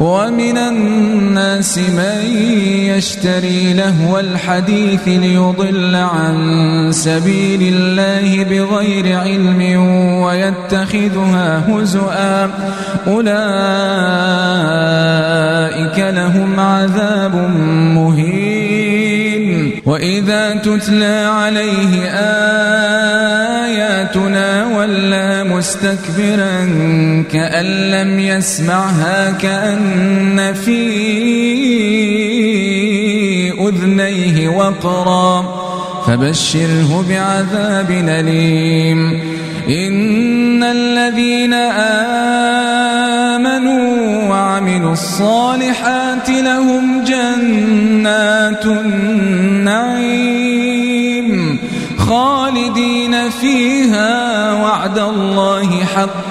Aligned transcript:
ومن 0.00 0.58
الناس 0.58 1.78
من 1.78 2.36
يشتري 2.96 3.72
لهو 3.72 4.18
الحديث 4.18 5.08
ليضل 5.08 5.94
عن 5.94 6.36
سبيل 6.90 7.74
الله 7.74 8.44
بغير 8.44 9.18
علم 9.18 9.80
ويتخذها 10.22 11.62
هزؤا. 11.68 12.50
أولئك 13.06 13.36
لهم 15.98 16.60
عذاب 16.60 17.34
مهين. 17.94 19.05
وإذا 19.86 20.54
تتلى 20.54 21.30
عليه 21.30 22.04
آياتنا 23.66 24.66
ولا 24.76 25.44
مستكبرا 25.44 26.66
كأن 27.32 27.64
لم 27.90 28.20
يسمعها 28.20 29.30
كأن 29.30 30.54
في 30.54 30.86
أذنيه 33.68 34.48
وقرا 34.48 35.66
فبشره 36.06 37.04
بعذاب 37.08 37.90
أليم 37.90 39.20
إن 39.68 40.62
الذين 40.62 41.54
آمنوا 43.34 44.28
وعملوا 44.30 44.92
الصالحات 44.92 46.05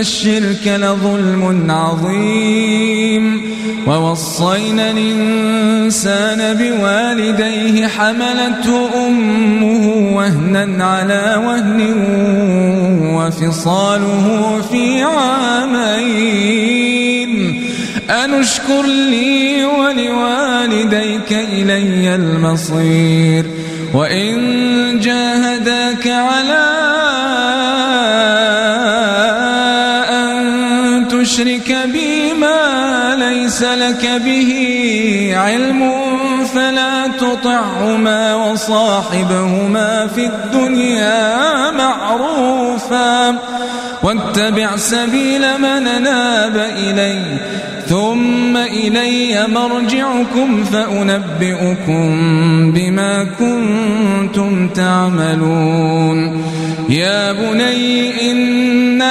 الشرك 0.00 0.66
لظلم 0.66 1.70
عظيم. 1.70 3.50
ووصينا 3.86 4.90
الإنسان 4.90 6.56
بوالديه 6.56 7.86
حملته 7.86 9.06
أمه 9.06 10.16
وهنا 10.16 10.84
على 10.84 11.42
وهن 11.46 11.80
وفصاله 13.14 14.60
في 14.72 15.02
عامين. 15.02 16.40
أنشكر 18.10 18.82
لي 18.86 19.64
ولوالديك 19.64 21.32
إلي 21.32 22.14
المصير. 22.14 23.44
وإن 23.94 24.38
جاهداك 25.00 26.06
على 26.06 26.79
لك 33.90 34.22
به 34.24 34.52
علم 35.36 35.92
فلا 36.54 37.06
تطعهما 37.20 38.34
وصاحبهما 38.34 40.06
في 40.06 40.26
الدنيا 40.26 41.70
معروفا 41.70 43.38
واتبع 44.02 44.76
سبيل 44.76 45.40
من 45.58 46.02
ناب 46.02 46.56
إلي 46.56 47.22
ثم 47.88 48.56
إلي 48.56 49.46
مرجعكم 49.46 50.64
فأنبئكم 50.64 52.10
بما 52.72 53.26
كنتم 53.38 54.68
تعملون 54.68 56.42
يا 56.88 57.32
بني 57.32 58.30
إنها 58.30 59.09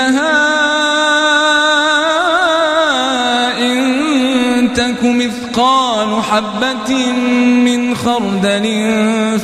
حبة 6.21 7.13
من 7.66 7.95
خردل 7.95 8.89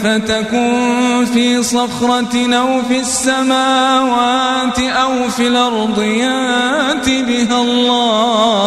فتكن 0.03 1.25
في 1.33 1.63
صخرة 1.63 2.55
أو 2.55 2.81
في 2.87 2.99
السماوات 2.99 4.79
أو 4.79 5.29
في 5.29 5.47
الأرض 5.47 6.01
يات 6.01 7.09
بها 7.09 7.61
الله. 7.61 8.65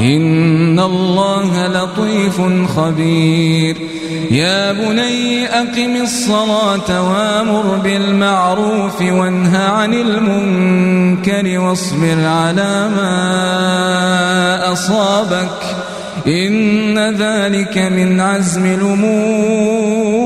إن 0.00 0.80
الله 0.80 1.66
لطيف 1.66 2.40
خبير. 2.76 3.76
يا 4.30 4.72
بني 4.72 5.46
أقم 5.46 5.96
الصلاة 6.02 7.10
وأمر 7.10 7.80
بالمعروف 7.84 9.02
وانهى 9.02 9.66
عن 9.66 9.94
المنكر 9.94 11.58
واصبر 11.58 12.26
على 12.26 12.88
ما 12.96 14.72
أصابك. 14.72 15.87
إن 16.26 16.98
ذلك 17.14 17.78
من 17.78 18.20
عزم 18.20 18.66
الأمور. 18.66 20.18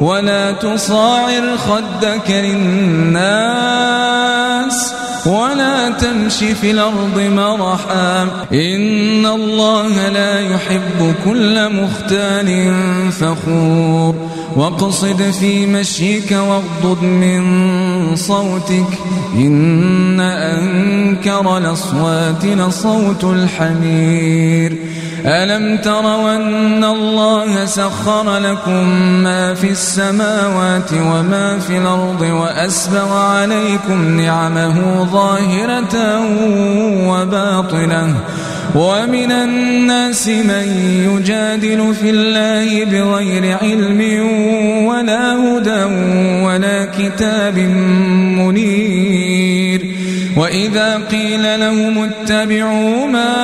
ولا 0.00 0.52
تصاعر 0.52 1.56
خدك 1.56 2.30
للناس 2.30 3.34
ولا 5.26 5.90
تمش 5.90 6.34
في 6.34 6.70
الأرض 6.70 7.18
مرحا. 7.18 8.22
إن 8.52 9.26
الله 9.26 10.08
لا 10.08 10.40
يحب 10.40 11.14
كل 11.24 11.72
مختال 11.72 12.72
فخور. 13.12 14.14
واقصد 14.56 15.22
في 15.40 15.66
مشيك 15.66 16.32
واغضض 16.32 17.02
من 17.02 17.42
صوتك. 18.14 18.98
إن 19.34 20.20
أنكر 20.20 21.58
الأصوات 21.58 22.44
لصوت 22.44 23.24
الحمير. 23.24 24.76
ألم 25.26 25.76
تروا 25.76 26.36
أن 26.36 26.84
الله 26.84 27.64
سخر 27.64 28.38
لكم 28.38 28.88
ما 28.98 29.54
في 29.54 29.70
السماوات 29.70 30.92
وما 30.92 31.58
في 31.58 31.78
الأرض 31.78 32.20
وأسبغ 32.20 33.16
عليكم 33.16 34.20
نعمه 34.20 35.04
ظاهرة 35.12 36.20
وباطنة. 37.08 38.14
ومن 38.74 39.32
الناس 39.32 40.28
من 40.28 40.66
يجادل 41.10 41.94
في 41.94 42.10
الله 42.10 42.84
بغير 42.84 43.58
علم 43.62 44.00
ولا 44.86 45.36
هدى 45.36 45.84
ولا 46.54 46.84
كتاب 46.98 47.58
منير. 48.38 49.80
وإذا 50.36 51.00
قيل 51.10 51.60
لهم 51.60 52.04
اتبعوا 52.04 53.06
ما 53.06 53.34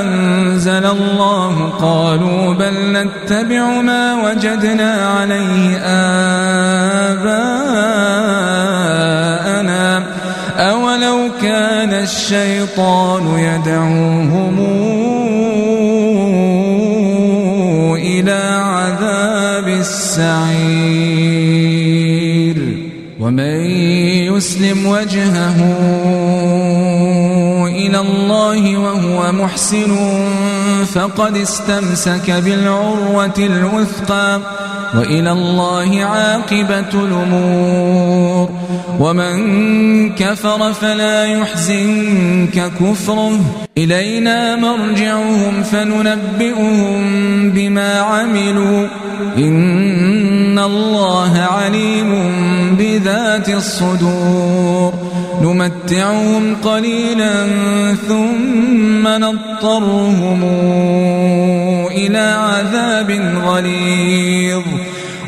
أنزل 0.00 0.86
الله 0.86 1.70
قالوا 1.80 2.54
بل 2.54 2.74
نتبع 2.92 3.80
ما 3.80 4.14
وجدنا 4.24 4.94
عليه 5.20 5.78
آباءنا. 7.12 7.44
أولو 10.58 11.30
كان 11.42 11.92
الشيطان 11.92 13.38
يدعوهم 13.38 13.83
السعير 20.14 21.74
ومن 23.20 23.60
يسلم 24.30 24.86
وجهه 24.86 25.56
إلى 27.66 28.00
الله 28.00 28.76
وهو 28.76 29.32
محسن 29.32 29.96
فقد 30.94 31.36
استمسك 31.36 32.30
بالعروة 32.30 33.34
الوثقى 33.38 34.40
وإلى 34.98 35.32
الله 35.32 36.04
عاقبة 36.04 36.94
الأمور. 36.94 38.50
ومن 39.00 40.14
كفر 40.14 40.72
فلا 40.72 41.24
يحزنك 41.24 42.72
كفره. 42.80 43.40
إلينا 43.78 44.56
مرجعهم 44.56 45.62
فننبئهم 45.62 47.00
بما 47.50 47.98
عملوا. 47.98 48.86
إن 49.38 50.58
الله 50.58 51.38
عليم 51.38 52.14
بذات 52.78 53.48
الصدور. 53.48 54.92
نمتعهم 55.42 56.56
قليلا 56.64 57.46
ثم 58.08 59.08
نضطرهم 59.08 60.42
إلى 61.90 62.36
عذاب 62.38 63.10
غليظ. 63.46 64.62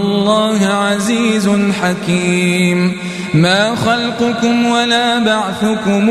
الله 0.00 0.66
عزيز 0.66 1.50
حكيم. 1.82 2.96
ما 3.34 3.74
خلقكم 3.74 4.66
ولا 4.66 5.18
بعثكم. 5.18 6.10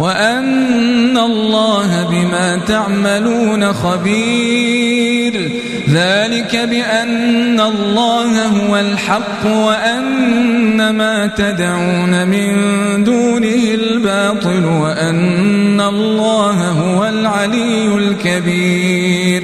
وأن 0.00 1.18
الله 1.18 2.08
بما 2.10 2.60
تعملون 2.68 3.72
خبير. 3.72 5.50
ذلك 5.90 6.56
بأن 6.56 7.60
الله 7.60 8.46
هو 8.46 8.76
الحق 8.76 9.46
وأن 9.46 10.90
ما 10.90 11.26
تدعون 11.26 12.28
من 12.28 12.54
دونه 13.04 13.64
الباطل 13.74 14.64
وأن 14.64 15.80
الله 15.80 16.68
هو 16.70 17.08
العلي 17.08 17.94
الكبير. 17.98 19.42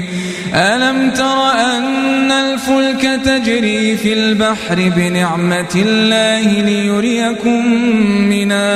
ألم 0.54 1.10
تر 1.10 1.50
أن 1.50 2.32
الفلك 2.32 3.20
تجري 3.24 3.96
في 3.96 4.12
البحر 4.12 4.92
بنعمة 4.96 5.74
الله 5.76 6.60
ليريكم 6.62 7.66
من 8.28 8.52
آياته 8.52 8.75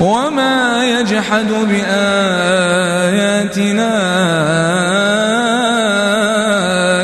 وما 0.00 0.84
يجحد 0.84 1.48
بآياتنا 1.70 2.22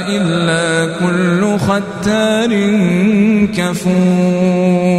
إلا 0.08 0.94
كل 1.00 1.58
ختار 1.58 2.52
كفور. 3.56 4.98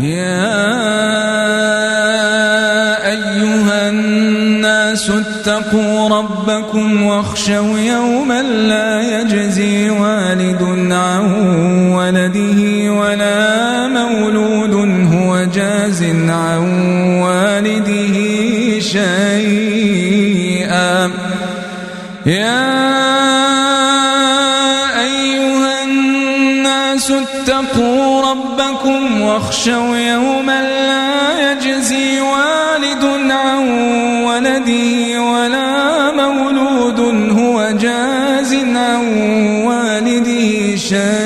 يا 0.00 0.56
أيها 3.06 3.88
الناس 3.88 5.10
اتقوا 5.10 6.08
ربكم 6.08 7.02
واخشوا 7.02 7.78
يوما 7.78 8.42
لا 8.42 9.20
يجزي 9.20 9.90
والد 9.90 10.62
عن 10.92 11.24
ولده 11.90 12.75
عن 16.36 16.62
والده 17.22 18.16
شيئا. 18.80 20.26
يا 22.26 22.76
أيها 25.00 25.84
الناس 25.84 27.10
اتقوا 27.10 28.30
ربكم 28.30 29.20
واخشوا 29.20 29.96
يوما 29.96 30.62
لا 30.62 31.52
يجزي 31.52 32.20
والد 32.20 33.04
عن 33.30 33.68
ولده 34.24 35.22
ولا 35.22 36.10
مولود 36.10 37.00
هو 37.38 37.70
جاز 37.70 38.54
عن 38.54 39.02
والده 39.66 40.76
شيئا. 40.76 41.25